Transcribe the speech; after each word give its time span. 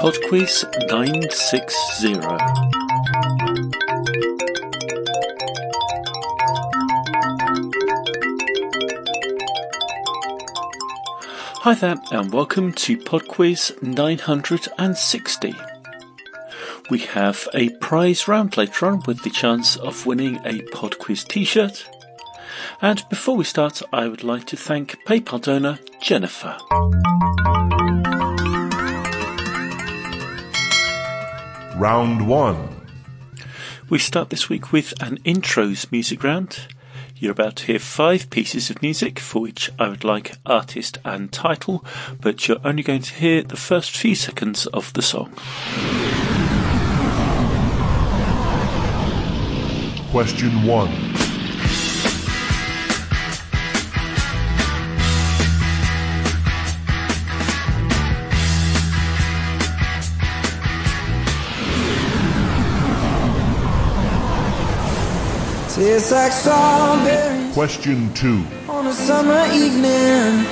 PodQuiz 0.00 0.64
960. 0.88 2.14
Hi 11.58 11.74
there, 11.74 11.96
and 12.12 12.32
welcome 12.32 12.72
to 12.72 12.96
PodQuiz 12.96 13.82
960. 13.82 15.54
We 16.90 16.98
have 17.00 17.46
a 17.52 17.68
prize 17.68 18.26
round 18.26 18.56
later 18.56 18.86
on 18.86 19.02
with 19.06 19.22
the 19.22 19.28
chance 19.28 19.76
of 19.76 20.06
winning 20.06 20.36
a 20.46 20.60
PodQuiz 20.72 21.28
t 21.28 21.44
shirt. 21.44 21.86
And 22.80 23.06
before 23.10 23.36
we 23.36 23.44
start, 23.44 23.82
I 23.92 24.08
would 24.08 24.24
like 24.24 24.46
to 24.46 24.56
thank 24.56 24.96
PayPal 25.04 25.42
donor 25.42 25.78
Jennifer. 26.00 26.56
Round 31.80 32.28
1. 32.28 32.86
We 33.88 33.98
start 33.98 34.28
this 34.28 34.50
week 34.50 34.70
with 34.70 34.92
an 35.02 35.16
intros 35.20 35.90
music 35.90 36.22
round. 36.22 36.68
You're 37.16 37.32
about 37.32 37.56
to 37.56 37.64
hear 37.68 37.78
five 37.78 38.28
pieces 38.28 38.68
of 38.68 38.82
music 38.82 39.18
for 39.18 39.40
which 39.40 39.70
I 39.78 39.88
would 39.88 40.04
like 40.04 40.36
artist 40.44 40.98
and 41.06 41.32
title, 41.32 41.82
but 42.20 42.46
you're 42.46 42.60
only 42.64 42.82
going 42.82 43.00
to 43.00 43.14
hear 43.14 43.42
the 43.42 43.56
first 43.56 43.96
few 43.96 44.14
seconds 44.14 44.66
of 44.66 44.92
the 44.92 45.00
song. 45.00 45.32
Question 50.10 50.64
1. 50.66 51.29
Tastes 65.80 66.12
like 66.12 66.30
strawberries 66.30 67.54
Question 67.54 68.12
2. 68.12 68.44
on 68.68 68.86
a 68.88 68.92
summer 68.92 69.46
evening, 69.50 70.44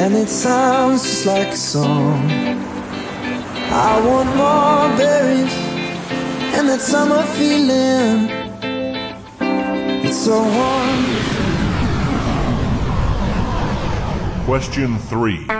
and 0.00 0.14
it 0.14 0.30
sounds 0.30 1.02
just 1.02 1.26
like 1.26 1.48
a 1.48 1.56
song. 1.56 2.24
I 3.70 4.00
want 4.00 4.28
more 4.34 4.88
berries 4.96 5.52
and 6.56 6.70
that 6.70 6.80
summer 6.80 7.22
feeling. 7.36 8.30
It's 10.06 10.16
so 10.16 10.38
wonderful. 10.40 11.44
Question 14.46 14.98
3. 15.00 15.59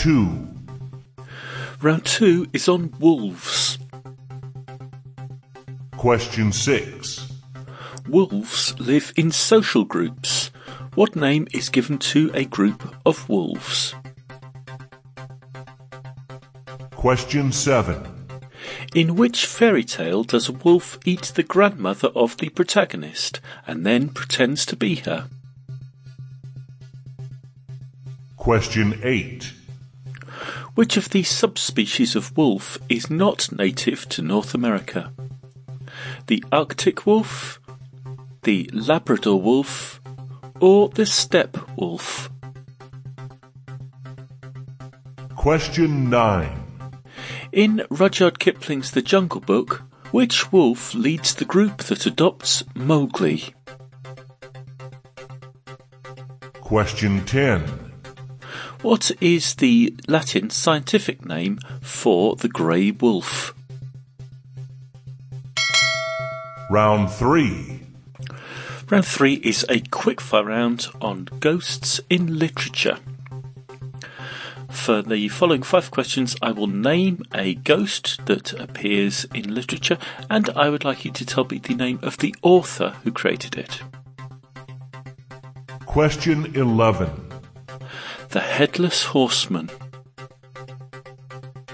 Round 0.00 0.48
2. 1.14 1.26
Round 1.82 2.04
two 2.06 2.46
is 2.54 2.70
on 2.70 2.94
wolves. 2.98 3.78
Question 5.98 6.52
6. 6.52 7.30
Wolves 8.08 8.80
live 8.80 9.12
in 9.16 9.30
social 9.30 9.84
groups. 9.84 10.50
What 10.94 11.14
name 11.16 11.48
is 11.52 11.68
given 11.68 11.98
to 11.98 12.30
a 12.32 12.46
group 12.46 12.94
of 13.04 13.28
wolves? 13.28 13.94
Question 16.92 17.52
7. 17.52 18.26
In 18.94 19.16
which 19.16 19.44
fairy 19.44 19.84
tale 19.84 20.24
does 20.24 20.48
a 20.48 20.52
wolf 20.52 20.98
eat 21.04 21.32
the 21.34 21.42
grandmother 21.42 22.08
of 22.14 22.38
the 22.38 22.48
protagonist 22.48 23.40
and 23.66 23.84
then 23.84 24.08
pretends 24.08 24.64
to 24.64 24.76
be 24.76 24.94
her? 24.96 25.28
Question 28.38 28.98
8. 29.02 29.59
Which 30.74 30.96
of 30.96 31.10
these 31.10 31.28
subspecies 31.28 32.16
of 32.16 32.36
wolf 32.36 32.78
is 32.88 33.10
not 33.10 33.50
native 33.52 34.08
to 34.10 34.22
North 34.22 34.54
America? 34.54 35.12
The 36.26 36.44
Arctic 36.52 37.06
wolf, 37.06 37.60
the 38.42 38.70
Labrador 38.72 39.40
wolf, 39.40 40.00
or 40.60 40.88
the 40.88 41.06
steppe 41.06 41.58
wolf? 41.76 42.30
Question 45.34 46.10
9. 46.10 46.66
In 47.52 47.82
Rudyard 47.90 48.38
Kipling's 48.38 48.92
The 48.92 49.02
Jungle 49.02 49.40
Book, 49.40 49.82
which 50.12 50.52
wolf 50.52 50.94
leads 50.94 51.34
the 51.34 51.44
group 51.44 51.78
that 51.84 52.06
adopts 52.06 52.62
Mowgli? 52.74 53.54
Question 56.60 57.24
10. 57.24 57.89
What 58.82 59.10
is 59.20 59.56
the 59.56 59.94
Latin 60.08 60.48
scientific 60.48 61.26
name 61.26 61.58
for 61.82 62.34
the 62.36 62.48
grey 62.48 62.90
wolf? 62.90 63.54
Round 66.70 67.10
3. 67.10 67.82
Round 68.88 69.06
three 69.06 69.34
is 69.34 69.64
a 69.68 69.80
quickfire 69.80 70.46
round 70.46 70.86
on 71.02 71.28
ghosts 71.40 72.00
in 72.08 72.38
literature. 72.38 72.96
For 74.70 75.02
the 75.02 75.28
following 75.28 75.62
five 75.62 75.90
questions, 75.90 76.34
I 76.40 76.52
will 76.52 76.66
name 76.66 77.22
a 77.34 77.56
ghost 77.56 78.24
that 78.26 78.54
appears 78.54 79.26
in 79.34 79.54
literature, 79.54 79.98
and 80.30 80.48
I 80.50 80.70
would 80.70 80.84
like 80.84 81.04
you 81.04 81.10
to 81.12 81.26
tell 81.26 81.44
me 81.44 81.58
the 81.58 81.74
name 81.74 81.98
of 82.02 82.16
the 82.16 82.34
author 82.40 82.96
who 83.04 83.12
created 83.12 83.58
it. 83.58 83.82
Question 85.84 86.56
11. 86.56 87.29
The 88.30 88.38
Headless 88.40 89.04
Horseman, 89.06 89.70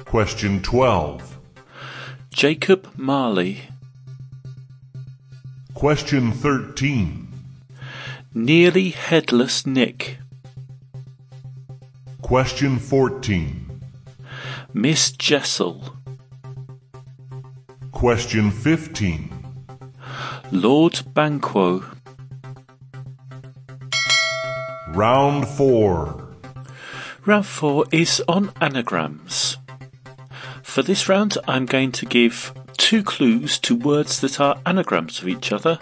Question 0.07 0.63
12. 0.63 1.39
Jacob 2.31 2.89
Marley, 2.97 3.69
Question 5.75 6.33
13. 6.33 7.29
Nearly 8.33 8.89
Headless 8.89 9.67
Nick, 9.67 10.17
Question 12.23 12.79
14. 12.79 13.83
Miss 14.73 15.11
Jessel, 15.11 15.95
Question 17.93 18.51
15. 18.51 19.31
Lord 20.53 21.03
Banquo, 21.13 21.85
Round 24.89 25.47
4. 25.47 26.26
Round 27.27 27.45
four 27.45 27.87
is 27.91 28.23
on 28.29 28.53
anagrams. 28.61 29.57
For 30.63 30.83
this 30.83 31.09
round, 31.09 31.37
I'm 31.49 31.67
going 31.67 31.91
to 31.93 32.07
give 32.07 32.55
two 32.77 33.03
clues 33.03 33.59
to 33.61 33.75
words 33.75 34.21
that 34.21 34.39
are 34.39 34.61
anagrams 34.65 35.21
of 35.21 35.27
each 35.27 35.51
other, 35.51 35.81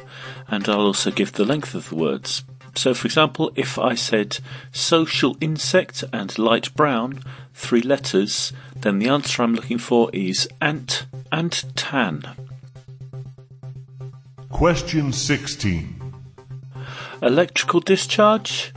and 0.48 0.66
I'll 0.66 0.80
also 0.80 1.10
give 1.10 1.32
the 1.32 1.44
length 1.44 1.74
of 1.74 1.90
the 1.90 1.96
words. 1.96 2.44
So, 2.74 2.94
for 2.94 3.06
example, 3.06 3.52
if 3.56 3.78
I 3.78 3.94
said 3.94 4.38
social 4.72 5.36
insect 5.38 6.02
and 6.14 6.38
light 6.38 6.74
brown, 6.74 7.20
three 7.52 7.82
letters, 7.82 8.54
then 8.74 8.98
the 8.98 9.10
answer 9.10 9.42
I'm 9.42 9.54
looking 9.54 9.76
for 9.76 10.08
is 10.14 10.48
ant 10.62 11.04
and 11.30 11.52
tan. 11.76 12.22
Question 14.48 15.12
16. 15.12 16.14
Electrical 17.20 17.80
discharge 17.80 18.72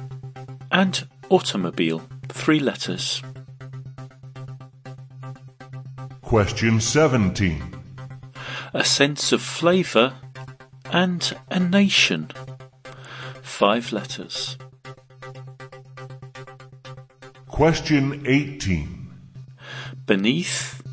and 0.70 1.08
automobile, 1.30 2.02
three 2.30 2.60
letters. 2.60 3.22
Question 6.22 6.82
17. 6.82 7.64
A 8.74 8.84
sense 8.84 9.32
of 9.32 9.42
flavour 9.42 10.14
and 10.92 11.36
a 11.50 11.60
nation. 11.60 12.30
Five 13.42 13.92
letters. 13.92 14.58
Question 17.48 18.24
18. 18.28 19.10
Beneath 20.06 20.84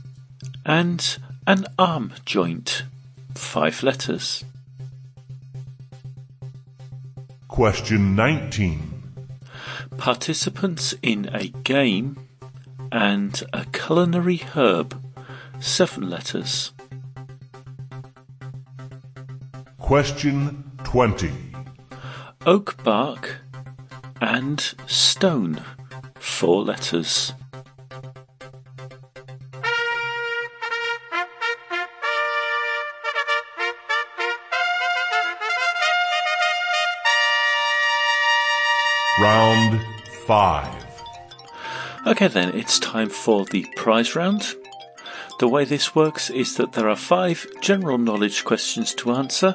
and 0.64 1.18
an 1.46 1.66
arm 1.78 2.14
joint. 2.24 2.84
Five 3.34 3.82
letters. 3.82 4.44
Question 7.48 8.16
19. 8.16 8.93
Participants 9.96 10.94
in 11.02 11.30
a 11.32 11.48
game 11.48 12.28
and 12.92 13.42
a 13.52 13.64
culinary 13.66 14.38
herb. 14.38 15.00
Seven 15.60 16.10
letters. 16.10 16.72
Question 19.78 20.70
20. 20.84 21.30
Oak 22.46 22.82
bark 22.82 23.36
and 24.20 24.60
stone. 24.86 25.62
Four 26.18 26.64
letters. 26.64 27.32
5. 40.34 41.02
Okay, 42.08 42.26
then 42.26 42.52
it's 42.56 42.80
time 42.80 43.08
for 43.08 43.44
the 43.44 43.64
prize 43.76 44.16
round. 44.16 44.56
The 45.38 45.46
way 45.46 45.64
this 45.64 45.94
works 45.94 46.28
is 46.28 46.56
that 46.56 46.72
there 46.72 46.88
are 46.88 46.96
five 46.96 47.46
general 47.60 47.98
knowledge 47.98 48.42
questions 48.42 48.96
to 48.96 49.12
answer. 49.12 49.54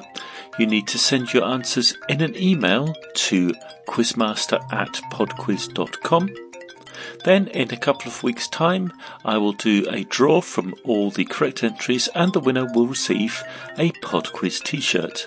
You 0.58 0.64
need 0.64 0.88
to 0.88 0.98
send 0.98 1.34
your 1.34 1.44
answers 1.44 1.98
in 2.08 2.22
an 2.22 2.34
email 2.34 2.94
to 3.26 3.52
quizmaster 3.88 4.58
at 4.72 4.94
podquiz.com. 5.12 6.30
Then, 7.26 7.48
in 7.48 7.74
a 7.74 7.76
couple 7.76 8.10
of 8.10 8.22
weeks' 8.22 8.48
time, 8.48 8.90
I 9.22 9.36
will 9.36 9.52
do 9.52 9.86
a 9.90 10.04
draw 10.04 10.40
from 10.40 10.74
all 10.84 11.10
the 11.10 11.26
correct 11.26 11.62
entries, 11.62 12.08
and 12.14 12.32
the 12.32 12.40
winner 12.40 12.64
will 12.72 12.86
receive 12.86 13.42
a 13.76 13.90
PodQuiz 14.02 14.64
t 14.64 14.80
shirt. 14.80 15.26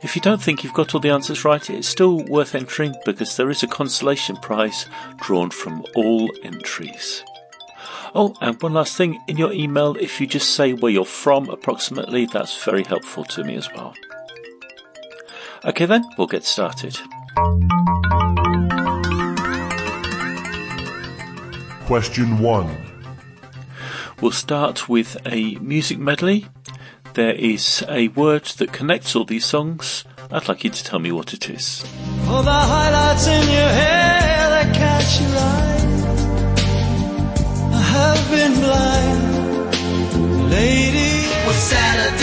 If 0.00 0.14
you 0.14 0.22
don't 0.22 0.40
think 0.40 0.62
you've 0.62 0.74
got 0.74 0.94
all 0.94 1.00
the 1.00 1.10
answers 1.10 1.44
right, 1.44 1.68
it's 1.68 1.88
still 1.88 2.24
worth 2.26 2.54
entering 2.54 2.94
because 3.04 3.36
there 3.36 3.50
is 3.50 3.64
a 3.64 3.66
consolation 3.66 4.36
prize 4.36 4.86
drawn 5.16 5.50
from 5.50 5.84
all 5.96 6.30
entries. 6.44 7.24
Oh, 8.14 8.32
and 8.40 8.62
one 8.62 8.74
last 8.74 8.96
thing 8.96 9.20
in 9.26 9.36
your 9.36 9.52
email, 9.52 9.96
if 9.96 10.20
you 10.20 10.28
just 10.28 10.54
say 10.54 10.72
where 10.72 10.92
you're 10.92 11.04
from 11.04 11.50
approximately, 11.50 12.26
that's 12.26 12.64
very 12.64 12.84
helpful 12.84 13.24
to 13.24 13.42
me 13.42 13.56
as 13.56 13.68
well. 13.72 13.92
Okay, 15.64 15.84
then, 15.84 16.04
we'll 16.16 16.28
get 16.28 16.44
started. 16.44 16.96
Question 21.86 22.38
1. 22.38 22.76
We'll 24.20 24.30
start 24.30 24.88
with 24.88 25.16
a 25.26 25.56
music 25.56 25.98
medley. 25.98 26.46
There 27.18 27.34
is 27.34 27.84
a 27.88 28.06
word 28.06 28.44
that 28.58 28.72
connects 28.72 29.16
all 29.16 29.24
these 29.24 29.44
songs. 29.44 30.04
I'd 30.30 30.46
like 30.46 30.62
you 30.62 30.70
to 30.70 30.84
tell 30.84 31.00
me 31.00 31.10
what 31.10 31.34
it 31.34 31.50
is. 31.50 31.80
For 31.80 32.44
the 32.44 32.60
highlights 32.72 33.26
in 33.26 33.42
your 33.50 33.70
hair 33.80 34.48
that 34.54 34.72
catch 34.72 35.20
your 35.20 35.36
eye. 35.36 35.82
I 37.74 37.80
have 37.96 38.22
been 38.30 38.54
blind, 38.62 40.50
lady. 40.52 41.26
was 41.44 41.56
Saturday 41.56 42.17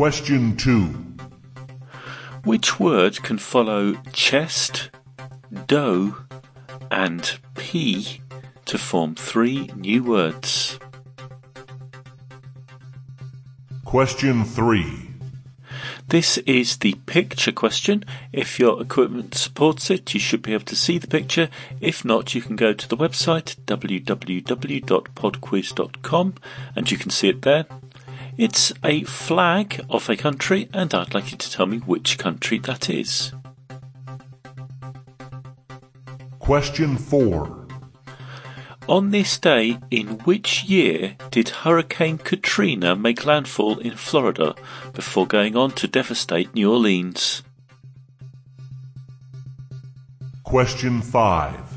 Question 0.00 0.56
2. 0.56 0.96
Which 2.44 2.80
word 2.80 3.22
can 3.22 3.36
follow 3.36 3.96
chest, 4.14 4.88
dough, 5.66 6.16
and 6.90 7.38
pea 7.54 8.22
to 8.64 8.78
form 8.78 9.14
three 9.14 9.66
new 9.76 10.02
words? 10.02 10.78
Question 13.84 14.42
3. 14.42 15.10
This 16.08 16.38
is 16.38 16.78
the 16.78 16.94
picture 17.04 17.52
question. 17.52 18.02
If 18.32 18.58
your 18.58 18.80
equipment 18.80 19.34
supports 19.34 19.90
it, 19.90 20.14
you 20.14 20.20
should 20.20 20.40
be 20.40 20.54
able 20.54 20.64
to 20.64 20.76
see 20.76 20.96
the 20.96 21.08
picture. 21.08 21.50
If 21.78 22.06
not, 22.06 22.34
you 22.34 22.40
can 22.40 22.56
go 22.56 22.72
to 22.72 22.88
the 22.88 22.96
website 22.96 23.56
www.podquiz.com 23.66 26.34
and 26.74 26.90
you 26.90 26.96
can 26.96 27.10
see 27.10 27.28
it 27.28 27.42
there. 27.42 27.66
It's 28.40 28.72
a 28.82 29.04
flag 29.04 29.84
of 29.90 30.08
a 30.08 30.16
country, 30.16 30.70
and 30.72 30.94
I'd 30.94 31.12
like 31.12 31.30
you 31.30 31.36
to 31.36 31.50
tell 31.50 31.66
me 31.66 31.76
which 31.76 32.16
country 32.16 32.58
that 32.60 32.88
is. 32.88 33.34
Question 36.38 36.96
4. 36.96 37.68
On 38.88 39.10
this 39.10 39.36
day, 39.36 39.78
in 39.90 40.20
which 40.20 40.64
year 40.64 41.16
did 41.30 41.50
Hurricane 41.50 42.16
Katrina 42.16 42.96
make 42.96 43.26
landfall 43.26 43.78
in 43.78 43.94
Florida 43.94 44.54
before 44.94 45.26
going 45.26 45.54
on 45.54 45.72
to 45.72 45.86
devastate 45.86 46.54
New 46.54 46.72
Orleans? 46.72 47.42
Question 50.44 51.02
5. 51.02 51.70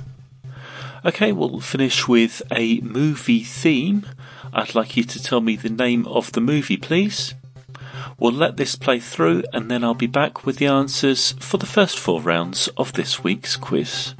Okay, 1.03 1.33
we'll 1.33 1.59
finish 1.59 2.07
with 2.07 2.41
a 2.49 2.79
movie 2.79 3.43
theme. 3.43 4.05
I'd 4.55 4.75
like 4.75 4.95
you 4.95 5.03
to 5.03 5.21
tell 5.21 5.41
me 5.41 5.55
the 5.55 5.69
name 5.69 6.05
of 6.05 6.31
the 6.31 6.41
movie, 6.41 6.77
please. 6.77 7.33
We'll 8.19 8.31
let 8.31 8.57
this 8.57 8.75
play 8.75 8.99
through 8.99 9.43
and 9.51 9.69
then 9.69 9.83
I'll 9.83 9.95
be 9.95 10.07
back 10.07 10.45
with 10.45 10.57
the 10.57 10.67
answers 10.67 11.31
for 11.39 11.57
the 11.57 11.65
first 11.65 11.97
four 11.97 12.21
rounds 12.21 12.67
of 12.77 12.93
this 12.93 13.23
week's 13.23 13.57
quiz. 13.57 14.13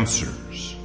Answers. 0.00 0.76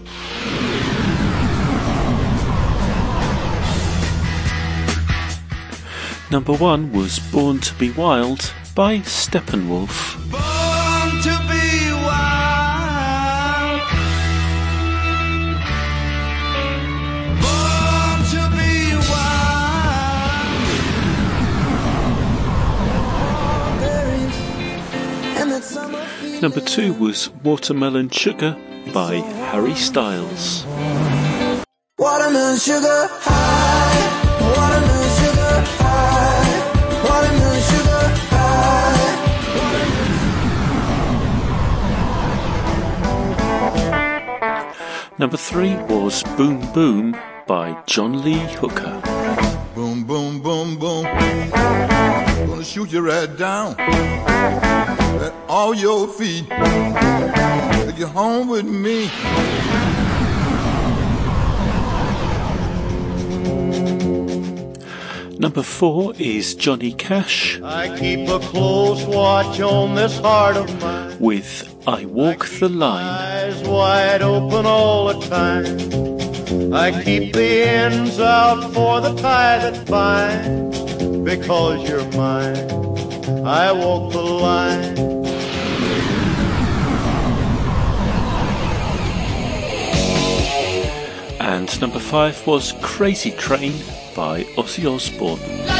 Number 6.29 6.51
one 6.51 6.91
was 6.91 7.19
Born 7.31 7.59
to 7.59 7.73
Be 7.75 7.91
Wild 7.91 8.53
by 8.75 8.97
Steppenwolf. 8.99 10.54
Number 26.45 26.61
two 26.61 26.93
was 26.93 27.31
Watermelon 27.43 28.09
Sugar 28.11 28.55
by 28.93 29.15
Harry 29.49 29.73
Styles. 29.73 30.63
Watermelon 31.97 32.59
sugar 32.59 33.07
high. 33.09 33.97
Watermelon 34.55 35.09
sugar 35.17 35.63
high. 35.81 36.61
Watermelon 37.07 37.61
sugar 37.71 38.03
high. 45.01 45.17
Number 45.17 45.37
three 45.37 45.75
was 45.89 46.21
Boom 46.37 46.59
Boom 46.73 47.17
by 47.47 47.75
John 47.87 48.21
Lee 48.23 48.45
Hooker. 48.59 49.04
Boom, 50.03 50.03
boom, 50.03 50.41
boom, 50.41 50.77
boom. 50.77 51.03
Gonna 52.47 52.63
shoot 52.65 52.91
you 52.91 52.99
right 52.99 53.33
down 53.37 53.79
at 53.79 55.33
all 55.47 55.73
your 55.73 56.09
feet. 56.09 56.49
Take 56.49 57.99
you 57.99 58.07
home 58.07 58.49
with 58.49 58.65
me. 58.65 59.09
Number 65.39 65.63
four 65.63 66.13
is 66.17 66.55
Johnny 66.55 66.91
Cash 66.91 67.61
I 67.63 67.97
keep 67.97 68.27
a 68.27 68.39
close 68.39 69.05
watch 69.05 69.61
on 69.61 69.95
this 69.95 70.19
heart 70.19 70.57
of 70.57 70.81
mine. 70.81 71.17
with 71.19 71.73
I 71.87 72.03
Walk 72.05 72.45
the 72.59 72.67
Line. 72.67 73.05
Eyes 73.05 73.63
wide 73.63 74.21
open 74.21 74.65
all 74.65 75.13
the 75.13 75.25
time. 75.27 76.14
I 76.47 77.01
keep 77.03 77.33
the 77.33 77.63
ends 77.63 78.19
out 78.19 78.71
for 78.73 79.01
the 79.01 79.15
tie 79.15 79.57
that 79.57 79.85
binds. 79.87 80.79
Because 81.23 81.89
you're 81.89 82.05
mine, 82.11 82.69
I 83.43 83.71
walk 83.71 84.11
the 84.11 84.21
line. 84.21 84.95
And 91.39 91.81
number 91.81 91.99
five 91.99 92.45
was 92.45 92.73
Crazy 92.81 93.31
Train 93.31 93.73
by 94.15 94.43
Ozzy 94.55 94.85
Osbourne. 94.85 95.74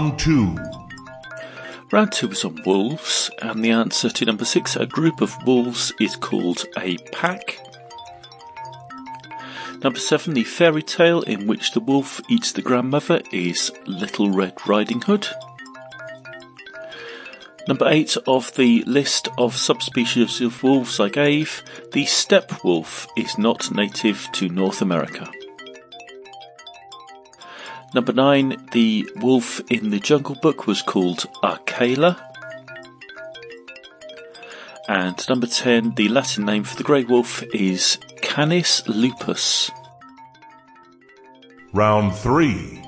Round 0.00 0.18
2. 0.18 0.56
Round 1.92 2.10
two 2.10 2.28
was 2.28 2.42
on 2.42 2.62
wolves, 2.64 3.30
and 3.42 3.62
the 3.62 3.70
answer 3.70 4.08
to 4.08 4.24
number 4.24 4.46
six, 4.46 4.74
a 4.74 4.86
group 4.86 5.20
of 5.20 5.36
wolves, 5.46 5.92
is 6.00 6.16
called 6.16 6.64
a 6.78 6.96
pack. 7.12 7.60
Number 9.84 9.98
seven, 9.98 10.32
the 10.32 10.44
fairy 10.44 10.82
tale 10.82 11.20
in 11.20 11.46
which 11.46 11.72
the 11.72 11.80
wolf 11.80 12.18
eats 12.30 12.50
the 12.50 12.62
grandmother 12.62 13.20
is 13.30 13.72
Little 13.84 14.30
Red 14.30 14.54
Riding 14.66 15.02
Hood. 15.02 15.28
Number 17.68 17.86
eight 17.86 18.16
of 18.26 18.54
the 18.54 18.82
list 18.84 19.28
of 19.36 19.54
subspecies 19.54 20.40
of 20.40 20.62
wolves 20.62 20.98
I 20.98 21.10
gave, 21.10 21.62
the 21.92 22.06
steppe 22.06 22.64
wolf 22.64 23.06
is 23.18 23.36
not 23.36 23.70
native 23.70 24.26
to 24.32 24.48
North 24.48 24.80
America. 24.80 25.30
Number 27.94 28.12
nine, 28.12 28.68
the 28.72 29.08
wolf 29.16 29.60
in 29.70 29.90
the 29.90 29.98
Jungle 29.98 30.36
Book 30.36 30.66
was 30.66 30.80
called 30.80 31.26
Akela. 31.42 32.16
And 34.88 35.28
number 35.28 35.46
ten, 35.46 35.94
the 35.94 36.08
Latin 36.08 36.44
name 36.44 36.64
for 36.64 36.76
the 36.76 36.84
grey 36.84 37.04
wolf 37.04 37.42
is 37.54 37.98
Canis 38.22 38.86
lupus. 38.88 39.70
Round 41.72 42.14
3. 42.14 42.82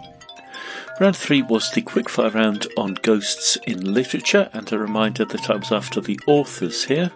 Round 1.00 1.16
three 1.16 1.42
was 1.42 1.70
the 1.70 1.82
quickfire 1.82 2.34
round 2.34 2.66
on 2.76 2.94
ghosts 3.02 3.56
in 3.66 3.94
literature, 3.94 4.50
and 4.52 4.72
a 4.72 4.78
reminder 4.78 5.24
that 5.24 5.50
I 5.50 5.56
was 5.56 5.72
after 5.72 6.00
the 6.00 6.18
authors 6.26 6.84
here. 6.84 7.10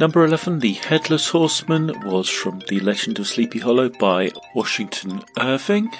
Number 0.00 0.24
11, 0.24 0.60
The 0.60 0.74
Headless 0.74 1.28
Horseman, 1.28 1.92
was 2.04 2.28
from 2.28 2.62
The 2.68 2.80
Legend 2.80 3.18
of 3.18 3.26
Sleepy 3.26 3.58
Hollow 3.60 3.88
by 3.88 4.30
Washington 4.54 5.24
Irving. 5.38 5.90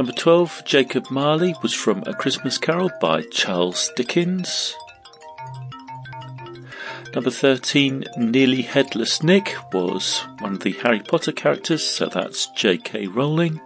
Number 0.00 0.12
12, 0.12 0.62
Jacob 0.64 1.10
Marley, 1.10 1.54
was 1.60 1.74
from 1.74 2.02
A 2.06 2.14
Christmas 2.14 2.56
Carol 2.56 2.90
by 3.02 3.20
Charles 3.30 3.90
Dickens. 3.96 4.74
Number 7.14 7.30
13, 7.30 8.06
Nearly 8.16 8.62
Headless 8.62 9.22
Nick, 9.22 9.54
was 9.74 10.20
one 10.38 10.54
of 10.54 10.60
the 10.60 10.72
Harry 10.72 11.00
Potter 11.00 11.32
characters, 11.32 11.86
so 11.86 12.06
that's 12.06 12.46
J.K. 12.56 13.08
Rowling. 13.08 13.60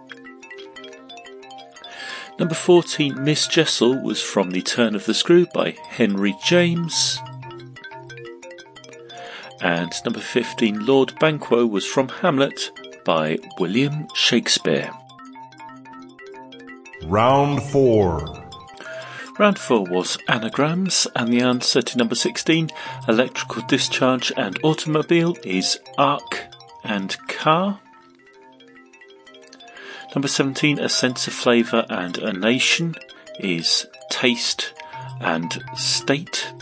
Number 2.37 2.53
14, 2.53 3.23
Miss 3.23 3.47
Jessel, 3.47 4.03
was 4.03 4.21
from 4.21 4.51
The 4.51 4.61
Turn 4.61 4.93
of 4.93 5.05
the 5.05 5.13
Screw 5.13 5.45
by 5.53 5.77
Henry 5.87 6.35
James. 6.43 7.17
And 9.61 9.93
number 10.03 10.19
15, 10.19 10.85
Lord 10.85 11.17
Banquo, 11.17 11.65
was 11.65 11.85
from 11.85 12.09
Hamlet 12.09 12.71
by 13.05 13.37
William 13.57 14.09
Shakespeare. 14.15 14.91
Round 17.03 17.61
4. 17.61 18.43
Round 19.37 19.59
4 19.59 19.83
was 19.85 20.17
anagrams, 20.27 21.07
and 21.15 21.31
the 21.31 21.41
answer 21.41 21.81
to 21.81 21.97
number 21.97 22.15
16, 22.15 22.69
electrical 23.07 23.61
discharge 23.67 24.31
and 24.37 24.57
automobile, 24.63 25.35
is 25.43 25.77
arc 25.97 26.45
and 26.83 27.15
car. 27.27 27.79
Number 30.15 30.29
17, 30.29 30.79
a 30.79 30.87
sense 30.87 31.27
of 31.27 31.33
flavour 31.33 31.85
and 31.89 32.17
a 32.17 32.31
nation, 32.31 32.95
is 33.39 33.85
taste 34.09 34.73
and 35.19 35.61
state. 35.75 36.53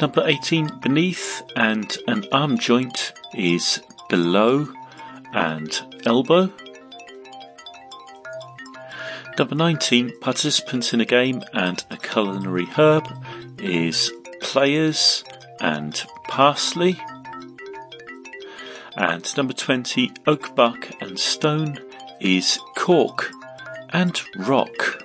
Number 0.00 0.26
18, 0.26 0.80
beneath 0.80 1.42
and 1.54 1.96
an 2.08 2.24
arm 2.32 2.58
joint, 2.58 3.12
is 3.34 3.80
below 4.08 4.68
and 5.32 6.00
elbow. 6.06 6.50
Number 9.36 9.56
19, 9.56 10.20
participants 10.20 10.92
in 10.94 11.00
a 11.00 11.04
game 11.04 11.42
and 11.52 11.84
a 11.90 11.96
culinary 11.96 12.66
herb 12.66 13.08
is 13.58 14.12
players 14.40 15.24
and 15.60 16.04
parsley. 16.28 17.00
And 18.96 19.36
number 19.36 19.52
20, 19.52 20.12
oak 20.28 20.54
bark 20.54 20.92
and 21.00 21.18
stone 21.18 21.78
is 22.20 22.60
cork 22.76 23.32
and 23.92 24.20
rock. 24.36 25.02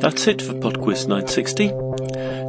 That's 0.00 0.26
it 0.26 0.42
for 0.42 0.54
Pod 0.54 0.80
Quiz 0.80 1.06
960. 1.06 1.68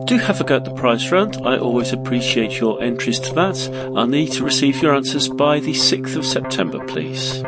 Do 0.05 0.17
have 0.17 0.41
a 0.41 0.43
go 0.43 0.55
at 0.55 0.65
the 0.65 0.73
prize 0.73 1.11
round. 1.11 1.37
I 1.45 1.57
always 1.57 1.93
appreciate 1.93 2.59
your 2.59 2.81
entries 2.81 3.19
to 3.19 3.33
that. 3.33 3.69
I'll 3.95 4.07
need 4.07 4.31
to 4.33 4.43
receive 4.43 4.81
your 4.81 4.95
answers 4.95 5.29
by 5.29 5.59
the 5.59 5.73
6th 5.73 6.15
of 6.15 6.25
September, 6.25 6.83
please. 6.85 7.43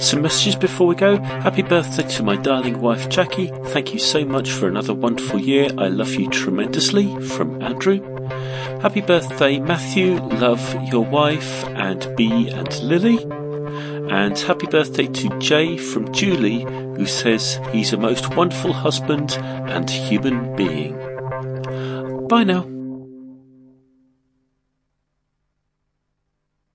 Some 0.00 0.22
messages 0.22 0.56
before 0.56 0.86
we 0.86 0.94
go. 0.94 1.18
Happy 1.18 1.60
birthday 1.62 2.08
to 2.16 2.22
my 2.22 2.36
darling 2.36 2.80
wife 2.80 3.10
Jackie. 3.10 3.48
Thank 3.66 3.92
you 3.92 3.98
so 3.98 4.24
much 4.24 4.50
for 4.50 4.66
another 4.66 4.94
wonderful 4.94 5.38
year. 5.38 5.68
I 5.76 5.88
love 5.88 6.14
you 6.14 6.28
tremendously. 6.30 7.20
From 7.20 7.60
Andrew. 7.62 8.00
Happy 8.80 9.02
birthday, 9.02 9.58
Matthew. 9.58 10.14
Love 10.16 10.62
your 10.90 11.04
wife 11.04 11.64
and 11.66 12.16
Bee 12.16 12.48
and 12.48 12.82
Lily. 12.82 13.22
And 14.10 14.38
happy 14.38 14.66
birthday 14.66 15.06
to 15.06 15.38
Jay 15.38 15.76
from 15.76 16.12
Julie, 16.14 16.62
who 16.62 17.04
says 17.04 17.60
he's 17.70 17.92
a 17.92 17.98
most 17.98 18.34
wonderful 18.34 18.72
husband 18.72 19.32
and 19.32 19.88
human 19.90 20.56
being. 20.56 20.96
Bye 22.26 22.44
now. 22.44 22.69